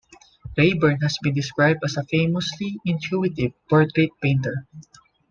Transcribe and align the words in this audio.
Raeburn 0.57 0.99
has 1.03 1.19
been 1.21 1.35
described 1.35 1.81
as 1.85 1.95
a 1.95 2.03
"famously 2.05 2.75
intuitive" 2.87 3.53
portrait 3.69 4.09
painter. 4.19 4.65